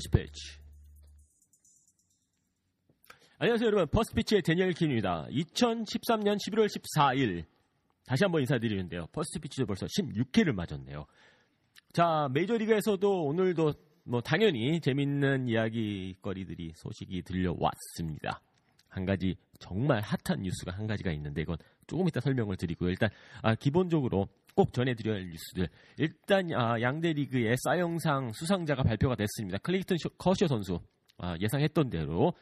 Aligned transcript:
First 0.00 0.10
pitch. 0.10 0.58
안녕하세요, 3.38 3.66
여러분. 3.66 3.86
퍼스트 3.88 4.14
피치의 4.14 4.40
데니엘 4.40 4.72
킴입니다. 4.72 5.26
2013년 5.30 6.38
11월 6.38 6.68
14일 6.68 7.44
다시 8.06 8.24
한번 8.24 8.40
인사드리는데요. 8.40 9.08
퍼스트 9.12 9.38
피치도 9.40 9.66
벌써 9.66 9.84
16회를 9.86 10.52
맞았네요. 10.52 11.04
자, 11.92 12.28
메이저리그에서도 12.32 13.24
오늘도 13.24 13.74
뭐 14.04 14.22
당연히 14.22 14.80
재밌는 14.80 15.48
이야기거리들이 15.48 16.72
소식이 16.76 17.20
들려왔습니다. 17.22 18.40
한 18.88 19.04
가지 19.04 19.36
정말 19.58 20.00
hot한 20.00 20.42
뉴스가 20.42 20.72
한 20.72 20.86
가지가 20.86 21.12
있는데 21.12 21.42
이건 21.42 21.58
조금 21.86 22.08
이따 22.08 22.20
설명을 22.20 22.56
드리고요. 22.56 22.88
일단 22.88 23.10
아, 23.42 23.54
기본적으로 23.54 24.28
꼭 24.54 24.72
전해드려야 24.72 25.16
할 25.16 25.28
뉴스들. 25.30 25.68
일단 25.98 26.52
아, 26.54 26.80
양대 26.80 27.12
리그의 27.12 27.54
사이영상 27.64 28.32
수상자가 28.32 28.82
발표가 28.82 29.14
됐습니다. 29.16 29.58
클레이튼 29.58 29.96
쇼- 29.98 30.08
커쇼 30.18 30.46
선수 30.46 30.80
아, 31.18 31.36
예상했던 31.40 31.90
대로 31.90 32.32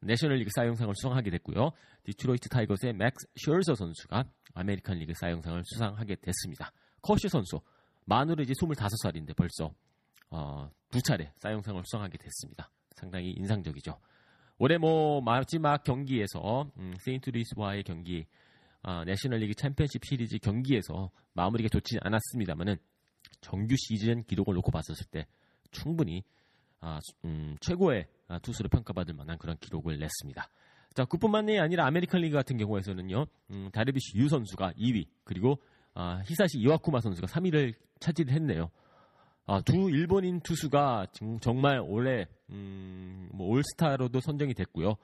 내셔널리그 0.00 0.50
사이영상을 0.54 0.92
수상하게 0.96 1.30
됐고요. 1.30 1.70
디트로이트 2.04 2.48
타이거스의 2.48 2.92
맥스 2.92 3.26
셔저 3.36 3.74
선수가 3.74 4.24
아메리칸 4.54 4.98
리그 4.98 5.12
사이영상을 5.20 5.62
수상하게 5.64 6.16
됐습니다. 6.16 6.70
커쇼 7.02 7.28
선수 7.28 7.60
만으로 8.04 8.42
이제 8.42 8.52
25살인데 8.52 9.34
벌써 9.36 9.72
어, 10.30 10.70
두 10.90 11.00
차례 11.02 11.32
사이영상을 11.40 11.82
수상하게 11.86 12.18
됐습니다. 12.18 12.70
상당히 12.94 13.30
인상적이죠. 13.32 13.98
올해 14.58 14.78
뭐 14.78 15.20
마지막 15.20 15.84
경기에서 15.84 16.70
음, 16.78 16.94
세인트루이스와의 17.00 17.82
경기 17.84 18.26
아, 18.88 19.04
내셔널리그 19.04 19.54
챔피언십 19.54 20.04
시리즈 20.04 20.38
경기에서 20.38 21.10
마무리가 21.32 21.68
좋지 21.68 21.98
않았습니다만은 22.02 22.76
정규 23.40 23.74
시즌 23.76 24.22
기록을 24.22 24.54
놓고 24.54 24.70
봤었을 24.70 25.06
때 25.10 25.26
충분히 25.72 26.22
아, 26.80 27.00
수- 27.02 27.12
음, 27.24 27.56
최고의 27.60 28.06
아, 28.28 28.38
투수로 28.38 28.68
평가받을 28.68 29.12
만한 29.14 29.38
그런 29.38 29.56
기록을 29.58 29.98
냈습니다. 29.98 30.48
자, 30.94 31.04
그뿐만이 31.04 31.58
아니라 31.58 31.84
아메리칸 31.86 32.20
리그 32.20 32.36
같은 32.36 32.56
경우에서는요, 32.58 33.26
음, 33.50 33.70
다르비시 33.72 34.16
유 34.18 34.28
선수가 34.28 34.74
2위, 34.74 35.08
그리고 35.24 35.58
아, 35.94 36.22
히사시 36.24 36.58
이와쿠마 36.60 37.00
선수가 37.00 37.26
3위를 37.26 37.74
차지했네요. 37.98 38.70
아, 39.46 39.60
두 39.62 39.90
일본인 39.90 40.38
투수가 40.40 41.06
정- 41.12 41.40
정말 41.40 41.80
올해 41.80 42.26
음, 42.50 43.28
뭐 43.32 43.48
올스타로도 43.48 44.20
선정이 44.20 44.54
됐고요. 44.54 44.94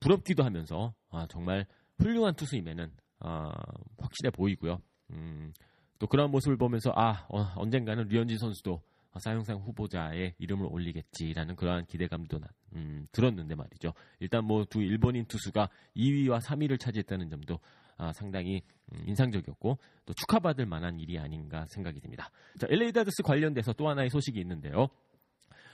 부럽기도 0.00 0.44
하면서 0.44 0.92
아, 1.10 1.26
정말 1.30 1.64
훌륭한 1.98 2.34
투수임에는 2.34 2.90
아, 3.20 3.52
확실해 3.98 4.30
보이고요. 4.30 4.80
음, 5.10 5.52
또 5.98 6.06
그런 6.06 6.30
모습을 6.30 6.56
보면서 6.56 6.92
아 6.94 7.26
어, 7.28 7.40
언젠가는 7.56 8.06
류현진 8.08 8.38
선수도 8.38 8.80
사용상 9.20 9.56
후보자의 9.58 10.34
이름을 10.38 10.68
올리겠지라는 10.70 11.56
그러한 11.56 11.86
기대감도 11.86 12.38
나- 12.38 12.46
음, 12.76 13.06
들었는데 13.10 13.56
말이죠. 13.56 13.92
일단 14.20 14.44
뭐 14.44 14.64
두 14.66 14.80
일본인 14.80 15.24
투수가 15.24 15.68
2위와 15.96 16.40
3위를 16.40 16.78
차지했다는 16.78 17.28
점도 17.30 17.58
아, 17.96 18.12
상당히 18.12 18.62
음, 18.92 19.02
인상적이었고 19.08 19.78
또 20.06 20.12
축하받을 20.14 20.66
만한 20.66 21.00
일이 21.00 21.18
아닌가 21.18 21.66
생각이 21.66 22.00
듭니다. 22.00 22.30
자, 22.60 22.68
LA 22.70 22.92
다저스 22.92 23.22
관련돼서 23.24 23.72
또 23.72 23.88
하나의 23.88 24.08
소식이 24.10 24.38
있는데요. 24.38 24.86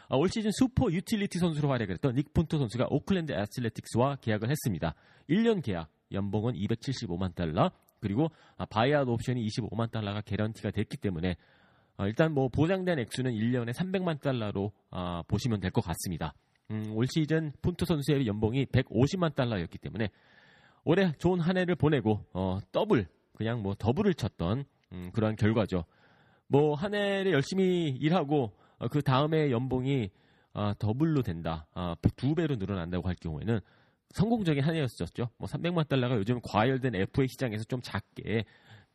아, 0.08 0.16
올 0.16 0.28
시즌 0.30 0.50
슈퍼 0.52 0.90
유틸리티 0.90 1.38
선수로 1.38 1.68
활약했던 1.70 2.14
닉 2.14 2.32
푼토 2.32 2.56
선수가 2.56 2.86
오클랜드 2.88 3.32
애슬레틱스와 3.32 4.16
계약을 4.22 4.48
했습니다. 4.48 4.94
1년 5.28 5.62
계약, 5.62 5.90
연봉은 6.14 6.54
275만 6.54 7.34
달러, 7.34 7.70
그리고 8.00 8.30
아, 8.56 8.64
buyout 8.64 9.08
옵션이 9.08 9.44
25만 9.46 9.90
달러가 9.90 10.20
개런티가 10.20 10.70
됐기 10.70 10.96
때문에 10.98 11.36
아, 11.96 12.06
일단 12.06 12.32
뭐 12.32 12.48
보장된 12.48 12.98
액수는 12.98 13.32
1년에 13.32 13.72
300만 13.74 14.20
달러로 14.20 14.72
아, 14.90 15.22
보시면 15.28 15.60
될 15.60 15.70
것 15.70 15.82
같습니다. 15.84 16.34
음, 16.70 16.92
올 16.94 17.06
시즌 17.06 17.52
푼토 17.62 17.84
선수의 17.84 18.26
연봉이 18.26 18.64
150만 18.66 19.34
달러였기 19.34 19.78
때문에 19.78 20.08
올해 20.84 21.12
좋은 21.18 21.40
한 21.40 21.56
해를 21.56 21.74
보내고 21.74 22.24
어, 22.32 22.58
더블 22.72 23.06
그냥 23.36 23.62
뭐 23.62 23.74
더블을 23.74 24.14
쳤던 24.14 24.64
음, 24.92 25.10
그러한 25.12 25.36
결과죠. 25.36 25.84
뭐 26.48 26.74
한 26.74 26.94
해를 26.94 27.32
열심히 27.32 27.88
일하고 27.88 28.52
어, 28.78 28.88
그 28.88 29.02
다음에 29.02 29.50
연봉이 29.50 30.10
아, 30.52 30.72
더블로 30.78 31.22
된다, 31.22 31.66
아, 31.74 31.96
두 32.16 32.34
배로 32.34 32.54
늘어난다고 32.56 33.08
할 33.08 33.16
경우에는 33.16 33.58
성공적인 34.14 34.62
한 34.62 34.74
해였었죠. 34.74 35.28
뭐 35.38 35.48
300만 35.48 35.88
달러가 35.88 36.16
요즘 36.16 36.40
과열된 36.42 36.94
FA 36.94 37.28
시장에서 37.28 37.64
좀 37.64 37.80
작게 37.82 38.44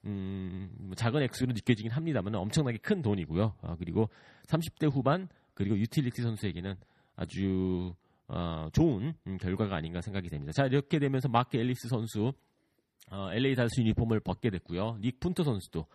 음, 0.05 0.71
뭐 0.79 0.95
작은 0.95 1.21
액수로 1.23 1.51
느껴지긴 1.53 1.91
합니다만 1.91 2.33
엄청나게 2.35 2.77
큰 2.77 3.01
돈이고요. 3.01 3.53
아, 3.61 3.75
그리고 3.77 4.09
30대 4.47 4.89
후반 4.91 5.27
그리고 5.53 5.77
유틸리티 5.77 6.21
선수에게는 6.21 6.75
아주 7.17 7.93
어, 8.29 8.69
좋은 8.71 9.13
음, 9.27 9.37
결과가 9.37 9.75
아닌가 9.75 9.99
생각이 10.01 10.29
됩니다. 10.29 10.53
자 10.53 10.65
이렇게 10.65 10.99
되면서 10.99 11.27
마크 11.27 11.57
엘리스 11.57 11.89
선수 11.89 12.31
어, 13.11 13.29
LA 13.33 13.55
다저스 13.55 13.81
유니폼을 13.81 14.21
벗게 14.21 14.49
됐고요. 14.49 14.99
닉 15.01 15.19
푼토 15.19 15.43
선수도 15.43 15.85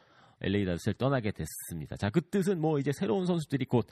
LA 0.43 0.67
다저스를 0.67 0.95
떠나게 0.95 1.31
됐습니다. 1.33 1.97
자 1.97 2.11
그 2.11 2.21
뜻은 2.21 2.61
뭐 2.61 2.79
이제 2.79 2.93
새로운 2.93 3.25
선수들이 3.25 3.65
곧 3.65 3.87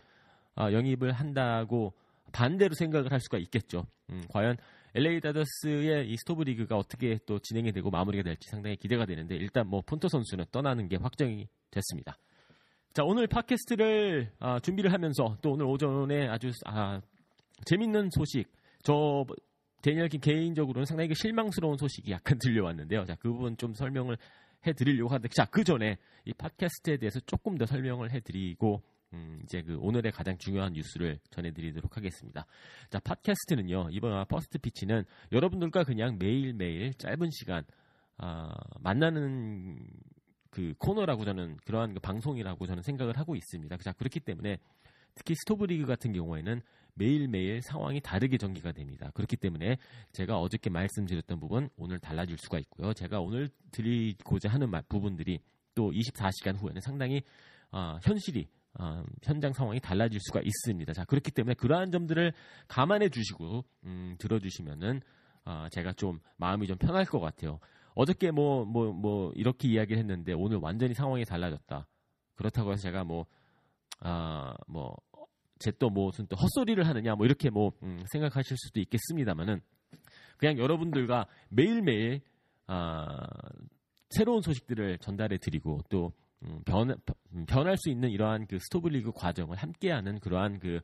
아, 0.54 0.70
영입을 0.72 1.12
한다고 1.12 1.94
반대로 2.32 2.74
생각을 2.74 3.10
할 3.10 3.20
수가 3.20 3.38
있겠죠. 3.38 3.86
음, 4.10 4.22
과연 4.28 4.56
LA 4.94 5.20
다저스의 5.20 6.10
이 6.10 6.16
스토브 6.16 6.42
리그가 6.42 6.76
어떻게 6.76 7.18
또 7.26 7.38
진행이 7.38 7.72
되고 7.72 7.90
마무리가 7.90 8.22
될지 8.22 8.48
상당히 8.50 8.76
기대가 8.76 9.06
되는데 9.06 9.36
일단 9.36 9.66
뭐 9.66 9.80
푼토 9.80 10.08
선수는 10.08 10.44
떠나는 10.52 10.88
게 10.88 10.96
확정이 10.96 11.48
됐습니다. 11.70 12.18
자 12.92 13.02
오늘 13.04 13.26
팟캐스트를 13.26 14.32
아, 14.38 14.60
준비를 14.60 14.92
하면서 14.92 15.38
또 15.40 15.52
오늘 15.52 15.64
오전에 15.66 16.28
아주 16.28 16.50
아, 16.66 17.00
재밌는 17.64 18.10
소식 18.10 18.50
저 18.82 19.24
데니얼 19.80 20.08
킴 20.08 20.20
개인적으로는 20.20 20.84
상당히 20.84 21.08
그 21.08 21.14
실망스러운 21.14 21.76
소식이 21.78 22.10
약간 22.10 22.38
들려왔는데요. 22.42 23.04
자 23.04 23.16
그 23.16 23.32
부분 23.32 23.56
좀 23.56 23.74
설명을 23.74 24.18
해드리려고 24.66 25.10
하는데 25.10 25.28
자 25.28 25.43
그 25.43 25.64
전에 25.64 25.96
이 26.24 26.32
팟캐스트에 26.34 26.98
대해서 26.98 27.18
조금 27.20 27.56
더 27.56 27.66
설명을 27.66 28.12
해드리고 28.12 28.82
음, 29.14 29.40
이제 29.44 29.62
그 29.62 29.76
오늘의 29.78 30.12
가장 30.12 30.36
중요한 30.38 30.72
뉴스를 30.72 31.18
전해드리도록 31.30 31.96
하겠습니다. 31.96 32.46
자, 32.90 32.98
팟캐스트는요, 33.00 33.88
이번 33.90 34.24
퍼스트 34.26 34.58
피치는 34.58 35.04
여러분들과 35.32 35.84
그냥 35.84 36.16
매일매일 36.18 36.94
짧은 36.94 37.30
시간, 37.30 37.64
아, 38.18 38.52
만나는 38.80 39.78
그 40.50 40.74
코너라고 40.78 41.24
저는 41.24 41.56
그러한 41.64 41.94
그 41.94 42.00
방송이라고 42.00 42.66
저는 42.66 42.82
생각을 42.82 43.16
하고 43.18 43.34
있습니다. 43.34 43.76
자, 43.78 43.92
그렇기 43.92 44.20
때문에 44.20 44.58
특히 45.14 45.34
스토브 45.34 45.64
리그 45.64 45.86
같은 45.86 46.12
경우에는 46.12 46.60
매일매일 46.94 47.62
상황이 47.62 48.00
다르게 48.00 48.36
전개가 48.36 48.72
됩니다. 48.72 49.10
그렇기 49.14 49.36
때문에 49.36 49.78
제가 50.12 50.38
어저께 50.38 50.70
말씀드렸던 50.70 51.40
부분 51.40 51.70
오늘 51.76 51.98
달라질 51.98 52.36
수가 52.38 52.58
있고요. 52.60 52.92
제가 52.92 53.20
오늘 53.20 53.48
드리고자 53.70 54.50
하는 54.50 54.70
부분들이 54.88 55.40
또 55.74 55.90
24시간 55.90 56.56
후에는 56.58 56.80
상당히 56.82 57.22
어, 57.70 57.98
현실이 58.02 58.46
어, 58.78 59.02
현장 59.22 59.52
상황이 59.52 59.80
달라질 59.80 60.18
수가 60.20 60.40
있습니다. 60.42 60.92
자 60.92 61.04
그렇기 61.04 61.30
때문에 61.30 61.54
그러한 61.54 61.90
점들을 61.90 62.32
감안해 62.68 63.10
주시고 63.10 63.64
음, 63.84 64.16
들어주시면은 64.18 65.00
어, 65.44 65.66
제가 65.70 65.92
좀 65.92 66.20
마음이 66.36 66.66
좀 66.66 66.78
편할 66.78 67.04
것 67.04 67.20
같아요. 67.20 67.58
어저께 67.94 68.30
뭐 68.30 68.64
뭐, 68.64 68.92
뭐, 68.92 69.32
이렇게 69.34 69.68
이야기를 69.68 69.98
했는데 69.98 70.32
오늘 70.32 70.58
완전히 70.58 70.94
상황이 70.94 71.24
달라졌다. 71.24 71.86
그렇다고 72.36 72.72
해서 72.72 72.82
제가 72.82 73.04
뭐, 73.04 73.26
아, 74.00 74.54
뭐, 74.66 74.96
쟤또 75.58 75.90
무슨 75.90 76.26
또 76.26 76.36
헛소리를 76.36 76.84
하느냐 76.86 77.14
뭐 77.14 77.24
이렇게 77.24 77.50
뭐 77.50 77.72
음, 77.82 78.02
생각하실 78.10 78.56
수도 78.58 78.80
있겠습니다만은 78.80 79.60
그냥 80.36 80.58
여러분들과 80.58 81.26
매일매일 81.50 82.20
아, 82.66 83.28
새로운 84.10 84.42
소식들을 84.42 84.98
전달해 84.98 85.38
드리고 85.38 85.80
또 85.88 86.06
음, 86.06 86.21
변, 86.64 86.96
변할 87.46 87.76
수 87.76 87.90
있는 87.90 88.10
이러한 88.10 88.46
그 88.46 88.58
스토브리그 88.58 89.12
과정을 89.12 89.56
함께하는 89.56 90.20
그러한 90.20 90.58
그 90.58 90.80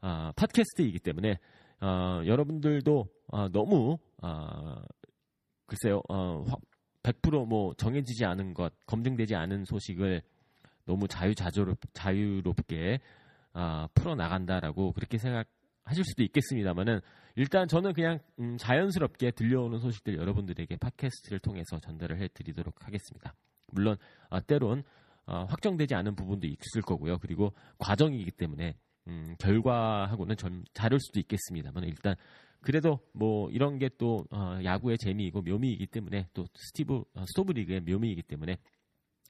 아, 0.00 0.32
팟캐스트이기 0.36 0.98
때문에 0.98 1.38
어, 1.80 2.22
여러분들도 2.26 3.06
어, 3.28 3.48
너무 3.48 3.98
어, 4.22 4.82
글쎄요 5.66 6.02
어, 6.08 6.44
100%뭐 7.02 7.74
정해지지 7.74 8.24
않은 8.24 8.54
것 8.54 8.72
검증되지 8.86 9.34
않은 9.34 9.64
소식을 9.64 10.22
너무 10.84 11.08
자유자조롭 11.08 11.78
자유롭게 11.92 13.00
어, 13.54 13.86
풀어 13.94 14.14
나간다라고 14.14 14.92
그렇게 14.92 15.18
생각하실 15.18 16.04
수도 16.04 16.22
있겠습니다만은 16.24 17.00
일단 17.36 17.66
저는 17.66 17.92
그냥 17.92 18.18
음, 18.38 18.56
자연스럽게 18.58 19.32
들려오는 19.32 19.78
소식들 19.78 20.16
여러분들에게 20.16 20.76
팟캐스트를 20.76 21.38
통해서 21.38 21.78
전달을 21.80 22.20
해드리도록 22.20 22.86
하겠습니다. 22.86 23.34
물론 23.72 23.96
어, 24.30 24.40
때론 24.40 24.84
어, 25.26 25.44
확정되지 25.48 25.94
않은 25.94 26.14
부분도 26.14 26.46
있을 26.46 26.82
거고요. 26.82 27.18
그리고 27.18 27.52
과정이기 27.78 28.30
때문에 28.32 28.76
음, 29.08 29.34
결과하고는 29.38 30.36
좀 30.36 30.62
다를 30.74 31.00
수도 31.00 31.18
있겠습니다만 31.20 31.84
일단 31.84 32.14
그래도 32.60 33.00
뭐 33.12 33.50
이런 33.50 33.78
게 33.78 33.96
또 33.96 34.24
어, 34.30 34.58
야구의 34.62 34.98
재미이고 34.98 35.42
묘미이기 35.42 35.86
때문에 35.86 36.28
또 36.32 36.46
스티브 36.54 37.04
어, 37.14 37.24
스토브 37.26 37.52
리그의 37.52 37.80
묘미이기 37.80 38.22
때문에 38.22 38.58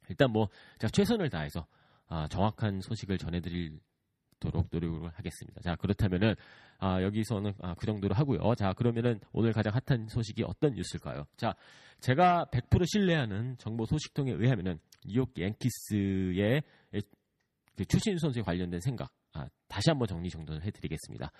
일단 0.08 0.30
뭐 0.30 0.48
제가 0.78 0.90
최선을 0.90 1.30
다해서 1.30 1.66
어, 2.08 2.26
정확한 2.28 2.80
소식을 2.80 3.16
전해드릴 3.18 3.80
있도록 4.42 4.68
노력을 4.70 5.08
하겠습니다. 5.08 5.60
자, 5.60 5.76
그렇다면은 5.76 6.34
아, 6.78 7.00
여기서는 7.00 7.54
아, 7.60 7.74
그 7.74 7.86
정도로 7.86 8.14
하고요. 8.14 8.54
자, 8.56 8.72
그러면은 8.72 9.20
오늘 9.32 9.52
가장 9.52 9.72
hot한 9.72 10.08
소식이 10.08 10.42
어떤 10.42 10.74
뉴스일까요? 10.74 11.24
자, 11.36 11.54
제가 12.02 12.46
100% 12.50 12.84
신뢰하는 12.86 13.56
정보 13.58 13.86
소식통에 13.86 14.32
의하면은 14.32 14.78
뉴욕 15.06 15.32
양키스의 15.38 16.62
그 17.76 17.84
추신수 17.86 18.18
선수에 18.18 18.42
관련된 18.42 18.80
생각 18.80 19.12
아, 19.32 19.46
다시 19.68 19.88
한번 19.88 20.06
정리 20.08 20.28
정돈을 20.28 20.62
해드리겠습니다. 20.64 21.32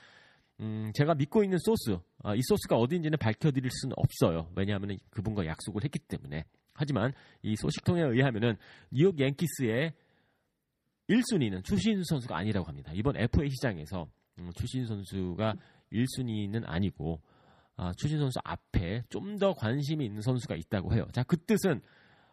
음, 0.61 0.91
제가 0.95 1.15
믿고 1.15 1.43
있는 1.43 1.59
소스, 1.59 1.99
아, 2.23 2.35
이 2.35 2.41
소스가 2.43 2.77
어디인지는 2.77 3.19
밝혀드릴 3.19 3.71
수는 3.71 3.95
없어요. 3.97 4.51
왜냐하면 4.57 4.97
그분과 5.11 5.45
약속을 5.45 5.85
했기 5.85 5.99
때문에. 5.99 6.45
하지만 6.75 7.13
이 7.43 7.55
소식통에 7.57 8.01
의하면은 8.01 8.57
뉴욕 8.91 9.19
양키스의 9.19 9.93
1순위는 11.11 11.65
추신 11.65 12.03
선수가 12.05 12.37
아니라고 12.37 12.67
합니다. 12.67 12.93
이번 12.95 13.17
FA 13.17 13.51
시장에서 13.51 14.09
음, 14.39 14.51
추신 14.55 14.87
선수가 14.87 15.55
1순위는 15.93 16.63
아니고 16.65 17.21
아, 17.77 17.93
추신 17.97 18.19
선수 18.19 18.39
앞에 18.45 19.05
좀 19.09 19.39
더 19.39 19.55
관심이 19.55 20.05
있는 20.05 20.21
선수가 20.21 20.55
있다고 20.57 20.95
해요. 20.95 21.07
자, 21.13 21.23
그 21.23 21.37
뜻은 21.37 21.81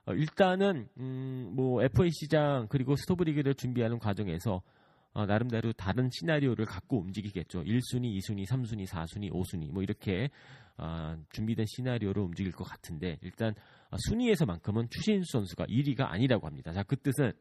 어, 0.06 0.14
일단은 0.14 0.88
음, 0.98 1.52
뭐 1.56 1.82
FA 1.84 2.10
시장 2.12 2.68
그리고 2.70 2.96
스토브리그를 2.96 3.56
준비하는 3.56 4.00
과정에서 4.00 4.62
어, 5.14 5.26
나름대로 5.26 5.74
다른 5.74 6.10
시나리오를 6.12 6.66
갖고 6.66 7.00
움직이겠죠. 7.00 7.64
1순위, 7.64 8.16
2순위, 8.18 8.48
3순위, 8.48 8.86
4순위, 8.88 9.32
5순위 9.32 9.72
뭐 9.72 9.82
이렇게 9.82 10.30
어, 10.78 11.16
준비된 11.32 11.66
시나리오로 11.68 12.24
움직일 12.24 12.52
것 12.52 12.64
같은데 12.64 13.18
일단 13.22 13.54
어, 13.90 13.98
순위에서만큼은 14.08 14.90
추신수 14.90 15.32
선수가 15.32 15.66
1위가 15.66 16.02
아니라고 16.02 16.46
합니다. 16.48 16.72
자, 16.74 16.84
그 16.84 16.96
뜻은 16.96 17.32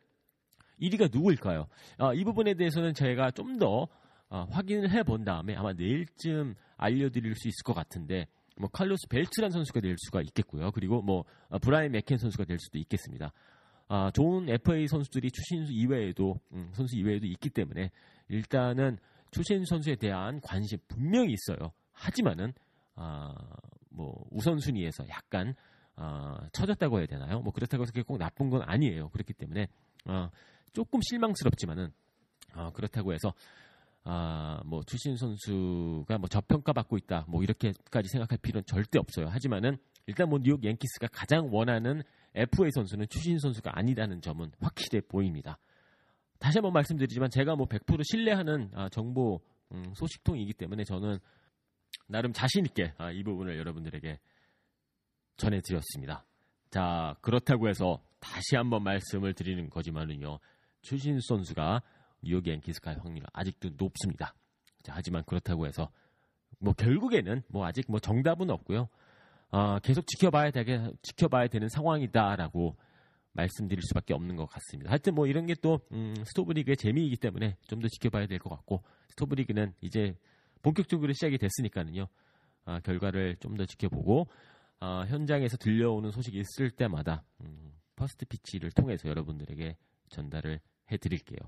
1위가 0.80 1.12
누구일까요? 1.12 1.66
어, 1.98 2.14
이 2.14 2.24
부분에 2.24 2.54
대해서는 2.54 2.94
제가 2.94 3.32
좀더 3.32 3.88
어, 4.30 4.46
확인을 4.50 4.90
해 4.90 5.02
본 5.02 5.24
다음에 5.24 5.54
아마 5.54 5.72
내일쯤 5.72 6.54
알려드릴 6.76 7.34
수 7.36 7.48
있을 7.48 7.62
것 7.64 7.72
같은데 7.74 8.26
뭐 8.56 8.68
칼로스 8.70 9.06
벨츠란 9.08 9.50
선수가 9.50 9.80
될 9.80 9.94
수가 9.98 10.20
있겠고요. 10.22 10.70
그리고 10.72 11.00
뭐 11.02 11.24
어, 11.48 11.58
브라인 11.58 11.92
맥켄 11.92 12.18
선수가 12.18 12.44
될 12.44 12.58
수도 12.58 12.78
있겠습니다. 12.78 13.32
아, 13.88 14.10
좋은 14.12 14.48
FA 14.50 14.86
선수들이 14.86 15.30
추신수 15.30 15.72
이외에도 15.72 16.38
음, 16.52 16.68
선수 16.74 16.96
이외에도 16.96 17.26
있기 17.26 17.48
때문에 17.50 17.90
일단은 18.28 18.98
추신수 19.30 19.64
선수에 19.70 19.96
대한 19.96 20.40
관심 20.42 20.78
분명히 20.88 21.32
있어요. 21.32 21.72
하지만은 21.92 22.52
아, 22.96 23.32
뭐 23.90 24.26
우선순위에서 24.30 25.08
약간 25.08 25.54
아, 25.96 26.38
처졌다고 26.52 26.98
해야 26.98 27.06
되나요? 27.06 27.40
뭐 27.40 27.52
그렇다고 27.52 27.82
해서 27.82 27.92
그게 27.92 28.02
꼭 28.02 28.18
나쁜 28.18 28.50
건 28.50 28.62
아니에요. 28.66 29.08
그렇기 29.08 29.32
때문에 29.32 29.68
아, 30.04 30.30
조금 30.72 31.00
실망스럽지만은 31.00 31.90
어, 32.54 32.70
그렇다고 32.72 33.12
해서 33.14 33.32
아, 34.04 34.60
뭐 34.64 34.82
추신 34.84 35.16
선수가 35.16 36.18
뭐 36.18 36.28
저평가받고 36.28 36.96
있다. 36.96 37.26
뭐 37.28 37.42
이렇게까지 37.42 38.08
생각할 38.08 38.38
필요는 38.38 38.64
절대 38.64 38.98
없어요. 38.98 39.28
하지만은 39.28 39.76
일단 40.06 40.28
뭐 40.28 40.38
뉴욕 40.42 40.64
양키스가 40.64 41.08
가장 41.08 41.48
원하는 41.52 42.02
FA 42.34 42.70
선수는 42.70 43.08
추신 43.08 43.38
선수가 43.38 43.72
아니라는 43.74 44.20
점은 44.22 44.52
확실해 44.60 45.02
보입니다. 45.02 45.58
다시 46.38 46.58
한번 46.58 46.72
말씀드리지만 46.72 47.30
제가 47.30 47.56
뭐 47.56 47.66
100% 47.66 48.00
신뢰하는 48.04 48.70
아, 48.74 48.88
정보 48.88 49.40
음, 49.72 49.92
소식통이기 49.94 50.54
때문에 50.54 50.84
저는 50.84 51.18
나름 52.06 52.32
자신 52.32 52.64
있게 52.64 52.94
아, 52.96 53.10
이 53.10 53.22
부분을 53.22 53.58
여러분들에게 53.58 54.18
전해드렸습니다. 55.36 56.24
자 56.70 57.16
그렇다고 57.20 57.68
해서 57.68 58.02
다시 58.20 58.56
한번 58.56 58.82
말씀을 58.82 59.34
드리는 59.34 59.68
거지만은요. 59.68 60.38
추신 60.82 61.20
선수가 61.20 61.82
뉴욕 62.22 62.46
양키스 62.46 62.80
갈 62.80 62.98
확률은 62.98 63.26
아직도 63.32 63.70
높습니다. 63.76 64.34
자, 64.82 64.92
하지만 64.96 65.24
그렇다고 65.24 65.66
해서 65.66 65.90
뭐 66.60 66.72
결국에는 66.72 67.42
뭐 67.48 67.66
아직 67.66 67.84
뭐 67.88 68.00
정답은 68.00 68.50
없고요. 68.50 68.88
어, 69.50 69.78
계속 69.80 70.06
지켜봐야 70.06 70.50
되게 70.50 70.90
지켜봐야 71.02 71.48
되는 71.48 71.68
상황이다라고 71.68 72.76
말씀드릴 73.32 73.82
수밖에 73.82 74.14
없는 74.14 74.36
것 74.36 74.46
같습니다. 74.46 74.90
하여튼 74.90 75.14
뭐 75.14 75.26
이런 75.26 75.46
게 75.46 75.60
또 75.60 75.80
음, 75.92 76.14
스토브리그의 76.24 76.76
재미이기 76.76 77.16
때문에 77.16 77.56
좀 77.68 77.80
더 77.80 77.88
지켜봐야 77.88 78.26
될 78.26 78.38
것 78.40 78.50
같고 78.50 78.82
스토브리그는 79.10 79.74
이제 79.80 80.16
본격적으로 80.62 81.12
시작이 81.12 81.38
됐으니까는요. 81.38 82.06
어, 82.66 82.78
결과를 82.80 83.36
좀 83.36 83.56
더 83.56 83.64
지켜보고 83.64 84.26
어, 84.80 85.02
현장에서 85.06 85.56
들려오는 85.56 86.10
소식이 86.10 86.38
있을 86.38 86.70
때마다 86.70 87.24
음, 87.40 87.72
퍼스트 87.96 88.26
피치를 88.26 88.70
통해서 88.72 89.08
여러분들에게 89.08 89.76
전달을 90.10 90.60
해드릴게요. 90.90 91.38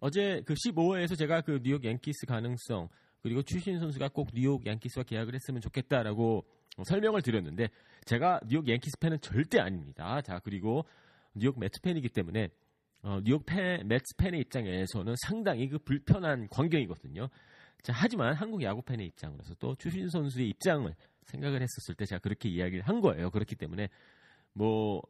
어제 0.00 0.42
그 0.46 0.54
15회에서 0.54 1.16
제가 1.16 1.42
그 1.42 1.60
뉴욕 1.62 1.84
양키스 1.84 2.26
가능성 2.26 2.88
그리고 3.22 3.42
추신 3.42 3.78
선수가 3.78 4.08
꼭 4.08 4.28
뉴욕 4.34 4.64
양키스와 4.64 5.04
계약을 5.04 5.34
했으면 5.34 5.60
좋겠다라고 5.60 6.44
설명을 6.84 7.22
드렸는데 7.22 7.68
제가 8.06 8.40
뉴욕 8.46 8.66
양키스 8.66 8.98
팬은 8.98 9.20
절대 9.20 9.60
아닙니다. 9.60 10.22
자 10.22 10.40
그리고 10.40 10.84
뉴욕 11.34 11.58
매트 11.58 11.80
팬이기 11.82 12.08
때문에 12.08 12.48
어, 13.02 13.20
뉴욕 13.22 13.44
팬, 13.46 13.86
매트 13.86 14.16
팬의 14.16 14.40
입장에서는 14.40 15.14
상당히 15.26 15.68
그 15.68 15.78
불편한 15.78 16.48
광경이거든요. 16.48 17.28
자, 17.82 17.94
하지만 17.94 18.34
한국 18.34 18.62
야구 18.62 18.82
팬의 18.82 19.06
입장으로서 19.06 19.54
또 19.54 19.74
추신 19.76 20.06
선수의 20.10 20.50
입장을 20.50 20.94
생각을 21.22 21.62
했었을 21.62 21.94
때 21.94 22.04
제가 22.04 22.18
그렇게 22.18 22.50
이야기를 22.50 22.82
한 22.82 23.00
거예요. 23.00 23.30
그렇기 23.30 23.54
때문에 23.54 23.88
뭐 24.52 25.00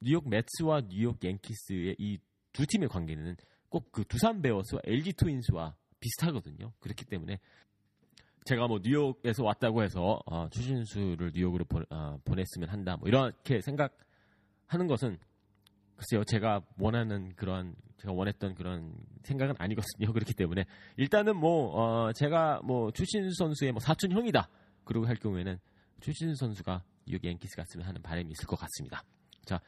뉴욕 0.00 0.28
매츠와 0.28 0.82
뉴욕 0.88 1.22
양키스의 1.22 1.96
이 1.98 2.18
두 2.52 2.66
팀의 2.66 2.88
관계는 2.88 3.36
꼭 3.70 3.90
그 3.92 4.04
두산 4.04 4.42
베어스와 4.42 4.82
LG 4.84 5.14
트윈스와 5.14 5.74
비슷하거든요. 6.00 6.72
그렇기 6.80 7.04
때문에 7.06 7.38
제가 8.44 8.66
뭐 8.66 8.80
뉴욕에서 8.82 9.44
왔다고 9.44 9.82
해서 9.82 10.20
어, 10.26 10.48
추신수를 10.50 11.32
뉴욕으로 11.34 11.64
보, 11.64 11.82
어, 11.90 12.18
보냈으면 12.24 12.68
한다. 12.68 12.96
뭐 12.96 13.08
이렇게 13.08 13.60
생각하는 13.60 14.86
것은 14.88 15.18
글쎄요, 15.96 16.24
제가 16.24 16.62
원하는 16.78 17.34
그런 17.36 17.74
제가 17.98 18.14
원했던 18.14 18.54
그런 18.54 18.94
생각은 19.24 19.54
아니거든요. 19.58 20.12
그렇기 20.12 20.32
때문에 20.32 20.64
일단은 20.96 21.36
뭐 21.36 21.76
어, 21.76 22.12
제가 22.12 22.60
뭐 22.64 22.90
추신수 22.90 23.34
선수의 23.36 23.72
뭐 23.72 23.80
사촌 23.80 24.12
형이다. 24.12 24.48
그러고 24.84 25.06
할 25.06 25.16
경우에는 25.16 25.58
추신수 26.00 26.36
선수가 26.36 26.82
뉴욕 27.06 27.22
양키스 27.24 27.56
갔으면 27.56 27.86
하는 27.86 28.00
바람이 28.00 28.30
있을 28.32 28.46
것 28.46 28.56
같습니다. 28.56 29.04
자, 29.44 29.60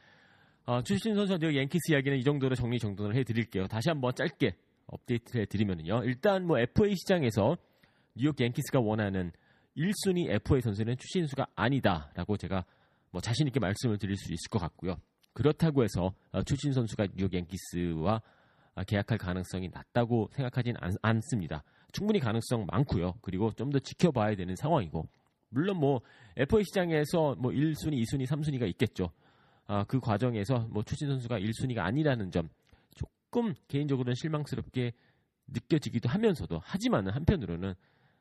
어, 0.65 0.81
추신 0.81 1.13
선수와 1.15 1.39
양 1.41 1.55
양키스 1.55 1.91
이야기는 1.91 2.17
이 2.17 2.23
정도로 2.23 2.55
정리 2.55 2.79
정돈을 2.79 3.15
해드릴게요. 3.15 3.67
다시 3.67 3.89
한번 3.89 4.13
짧게 4.15 4.55
업데이트를 4.87 5.41
해드리면요. 5.41 6.03
일단 6.05 6.45
뭐 6.45 6.57
FA 6.57 6.95
시장에서 6.95 7.57
뉴욕 8.15 8.39
양키스가 8.39 8.79
원하는 8.79 9.31
1순위 9.75 10.29
FA 10.29 10.61
선수는 10.61 10.95
추신수가 10.97 11.47
아니다라고 11.55 12.37
제가 12.37 12.63
뭐 13.11 13.19
자신 13.19 13.47
있게 13.47 13.59
말씀을 13.59 13.97
드릴 13.97 14.15
수 14.15 14.31
있을 14.31 14.49
것 14.49 14.59
같고요. 14.59 14.95
그렇다고 15.33 15.83
해서 15.83 16.13
어, 16.31 16.43
추신 16.43 16.71
선수가 16.71 17.07
뉴욕 17.15 17.33
양키스와 17.33 18.21
아, 18.75 18.83
계약할 18.83 19.17
가능성이 19.17 19.69
낮다고 19.71 20.29
생각하진 20.33 20.75
않, 20.79 21.21
습니다 21.21 21.63
충분히 21.91 22.19
가능성 22.19 22.65
많고요. 22.71 23.15
그리고 23.21 23.51
좀 23.51 23.69
더 23.69 23.79
지켜봐야 23.79 24.35
되는 24.35 24.55
상황이고 24.55 25.07
물론 25.49 25.77
뭐 25.77 26.01
FA 26.37 26.63
시장에서 26.63 27.35
뭐 27.37 27.51
1순위, 27.51 28.01
2순위, 28.01 28.25
3순위가 28.25 28.67
있겠죠. 28.69 29.11
아, 29.65 29.83
그 29.85 29.99
과정에서 29.99 30.67
뭐 30.69 30.83
추신 30.83 31.07
선수가 31.07 31.39
1순위가 31.39 31.79
아니라는 31.79 32.31
점 32.31 32.49
조금 32.95 33.53
개인적으로는 33.67 34.15
실망스럽게 34.15 34.91
느껴지기도 35.47 36.09
하면서도 36.09 36.59
하지만은 36.63 37.11
한편으로는 37.13 37.73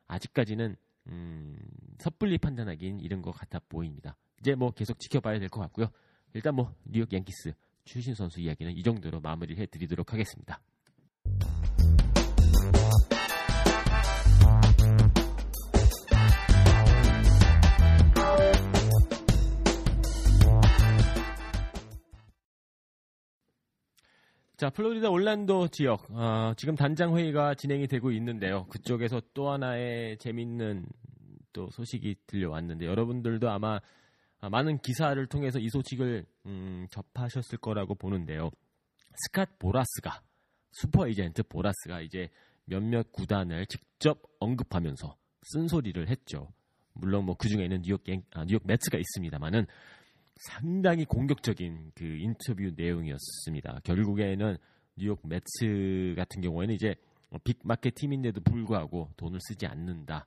아직까지는 0.07 0.77
음, 1.09 1.59
섣불리 1.99 2.39
판단하기는 2.39 3.01
이런 3.01 3.23
것 3.23 3.33
같아 3.33 3.59
보입니다. 3.69 4.17
이제 4.41 4.55
뭐 4.55 4.71
계속 4.71 4.99
지켜봐야 4.99 5.39
될 5.39 5.49
것 5.49 5.61
같고요. 5.61 5.89
일단 6.35 6.55
뭐 6.55 6.73
뉴욕 6.85 7.13
양키스 7.13 7.53
추신 7.85 8.15
선수 8.15 8.41
이야기는 8.41 8.77
이 8.77 8.83
정도로 8.83 9.21
마무리를 9.21 9.61
해드리도록 9.63 10.13
하겠습니다. 10.13 10.61
자, 24.63 24.71
플로리다 24.71 25.11
올란도 25.11 25.67
지역 25.73 26.09
어, 26.13 26.55
지금 26.57 26.77
단장 26.77 27.17
회의가 27.17 27.57
진행이 27.57 27.89
되고 27.89 28.13
있는데요. 28.13 28.65
그쪽에서 28.69 29.21
또 29.35 29.51
하나의 29.51 30.19
재밌는 30.19 30.87
또 31.53 31.69
소식이 31.71 32.15
들려왔는데 32.29 32.87
여러분들도 32.87 33.51
아마 33.51 33.81
많은 34.41 34.79
기사를 34.79 35.27
통해서 35.27 35.59
이 35.59 35.69
소식을 35.69 36.25
음, 36.47 36.87
접하셨을 36.93 37.59
거라고 37.59 37.97
보는데요. 37.97 38.51
스캇 39.33 39.59
보라스가 39.59 40.23
슈퍼 40.71 41.09
에이전트 41.09 41.43
보라스가 41.49 42.01
이제 42.01 42.29
몇몇 42.65 43.11
구단을 43.11 43.67
직접 43.67 44.23
언급하면서 44.39 45.17
쓴소리를 45.43 46.09
했죠. 46.09 46.53
물론 46.93 47.25
뭐 47.25 47.35
그 47.35 47.49
중에는 47.49 47.83
뉴욕 47.83 48.01
아, 48.35 48.45
뉴욕 48.45 48.63
메츠가 48.65 48.97
있습니다만은 48.97 49.67
상당히 50.37 51.05
공격적인 51.05 51.93
그 51.95 52.05
인터뷰 52.05 52.71
내용이었습니다. 52.77 53.81
결국에는 53.85 54.57
뉴욕 54.97 55.21
메츠 55.27 56.15
같은 56.17 56.43
경우에는 56.43 56.75
이제 56.75 56.95
big 57.45 57.62
market 57.62 57.95
팀인데도 57.95 58.41
불구하고 58.43 59.11
돈을 59.17 59.39
쓰지 59.41 59.67
않는다. 59.67 60.27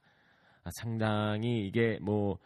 아, 0.64 0.70
상당히 0.74 1.68
이게 1.68 2.00
뭐 2.02 2.40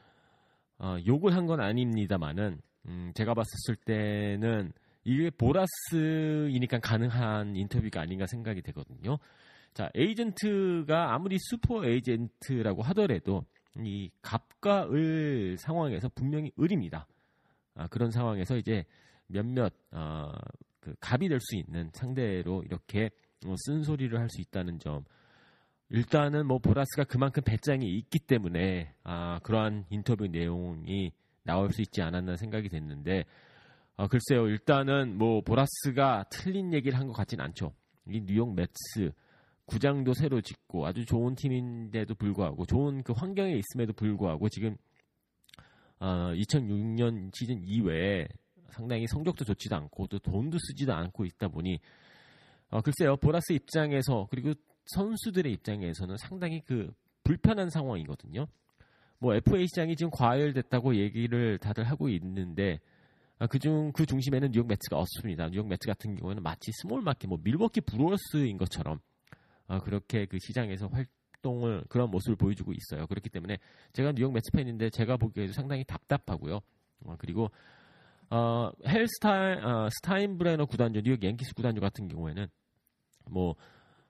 어, 0.80 0.98
욕을 1.06 1.36
한 1.36 1.46
건 1.46 1.60
아닙니다만은 1.62 2.60
음, 2.88 3.12
제가 3.16 3.34
봤을 3.34 3.76
때는 3.86 4.72
이게 5.04 5.30
보라스이니까 5.30 6.80
가능한 6.80 7.56
인터뷰가 7.56 8.02
아닌가 8.02 8.26
생각이 8.26 8.62
되거든요. 8.64 9.18
자, 9.74 9.90
에이전트가 9.96 11.14
아무리 11.14 11.38
슈퍼 11.40 11.86
에이전트라고 11.86 12.82
하더라도 12.84 13.46
이 13.78 14.10
갑과 14.22 14.88
을 14.92 15.58
상황에서 15.58 16.10
분명히 16.10 16.52
을입니다. 16.60 17.08
아, 17.80 17.88
그런 17.88 18.12
상황에서 18.12 18.58
이제 18.58 18.84
몇몇 19.28 19.72
어, 19.92 20.32
그 20.82 20.94
갑이 21.00 21.30
될 21.30 21.40
수 21.40 21.56
있는 21.56 21.90
상대로 21.94 22.62
이렇게 22.64 23.10
어, 23.46 23.56
쓴소리를 23.58 24.20
할 24.20 24.28
수 24.30 24.42
있다는 24.42 24.80
점. 24.80 25.06
일단은 25.90 26.46
뭐 26.46 26.60
보라스가 26.60 27.06
그만큼 27.06 27.42
배짱이 27.44 27.86
있기 27.98 28.20
때문에 28.20 28.94
아, 29.04 29.40
그러한 29.44 29.86
인터뷰 29.90 30.28
내용이 30.28 31.12
나올 31.44 31.72
수 31.72 31.82
있지 31.82 32.02
않았나 32.02 32.36
생각이 32.36 32.68
됐는데 32.70 33.24
아, 33.96 34.08
글쎄요 34.08 34.48
일단은 34.48 35.18
뭐 35.18 35.42
보라스가 35.42 36.26
틀린 36.30 36.74
얘기를 36.74 37.00
한 37.00 37.08
것 37.08 37.14
같진 37.14 37.40
않죠. 37.40 37.74
이 38.10 38.22
뉴욕 38.22 38.54
매츠 38.54 39.12
구장도 39.66 40.14
새로 40.16 40.42
짓고 40.42 40.86
아주 40.86 41.06
좋은 41.06 41.36
팀인데도 41.36 42.14
불구하고 42.16 42.66
좋은 42.66 43.04
그 43.04 43.14
환경에 43.14 43.54
있음에도 43.54 43.94
불구하고 43.94 44.50
지금 44.50 44.76
어, 46.00 46.32
2006년 46.34 47.36
시즌 47.36 47.62
이외에 47.64 48.28
상당히 48.70 49.08
성적도 49.08 49.44
좋지도 49.44 49.76
않고 49.76 50.08
또 50.08 50.20
돈도 50.20 50.58
쓰지도 50.60 50.94
않고 50.94 51.26
있다 51.26 51.48
보니 51.48 51.80
어, 52.70 52.82
글쎄요 52.82 53.18
보라스 53.18 53.54
입장에서 53.54 54.28
그리고 54.30 54.54
선수들의 54.86 55.52
입장에서는 55.52 56.18
상당히 56.18 56.62
그 56.62 56.92
불편한 57.24 57.70
상황이거든요. 57.70 58.48
뭐 59.20 59.36
FA 59.36 59.68
시장이 59.68 59.96
지금 59.96 60.10
과열됐다고 60.12 60.96
얘기를 60.96 61.58
다들 61.58 61.84
하고 61.84 62.10
있는데 62.10 62.80
아, 63.38 63.48
그중 63.48 63.92
그 63.94 64.06
중심에는 64.06 64.52
뉴욕 64.52 64.68
메츠가 64.68 64.98
없습니다. 64.98 65.48
뉴욕 65.50 65.68
메츠 65.68 65.88
같은 65.88 66.16
경우에는 66.16 66.44
마치 66.44 66.72
small 66.82 67.02
market, 67.02 67.28
뭐 67.28 67.38
밀워키 67.42 67.82
브루어스인 67.82 68.58
것처럼 68.58 69.00
아, 69.68 69.80
그렇게 69.80 70.26
그 70.26 70.38
시장에서 70.40 70.88
활, 70.88 71.06
활동을 71.40 71.84
그런 71.90 72.10
모습을 72.12 72.36
보여주고 72.36 72.74
있어요. 72.74 73.08
그렇기 73.08 73.30
때문에 73.30 73.58
제가 73.94 74.14
뉴욕 74.14 74.32
매츠 74.32 74.52
팬인데 74.52 74.90
제가 74.90 75.18
보기에도 75.18 75.54
상당히 75.54 75.84
답답하고요. 75.84 76.60
어, 77.06 77.16
그리고 77.18 77.50
어, 78.30 78.72
헬스타인 78.86 79.64
어, 79.64 79.90
스타인브레너 79.90 80.66
구단주 80.66 81.02
뉴욕 81.04 81.24
양키스 81.24 81.56
구단주 81.56 81.82
같은 81.82 82.08
경우에는 82.08 82.48
뭐 83.32 83.56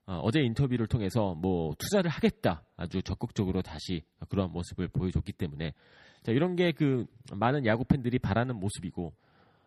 어, 0.06 0.32
제 0.32 0.42
인터뷰를 0.42 0.88
통해서 0.88 1.36
뭐 1.36 1.74
투자를 1.78 2.10
하겠다 2.10 2.64
아주 2.76 3.02
적극적으로 3.02 3.62
다시 3.62 4.04
그런 4.28 4.52
모습을 4.52 4.88
보여줬기 4.88 5.34
때문에 5.34 5.74
자, 6.24 6.32
이런 6.32 6.56
게 6.56 6.72
그 6.72 7.06
많은 7.34 7.66
야구 7.66 7.86
팬들이 7.86 8.20
바라는 8.20 8.56
모습이고 8.60 9.14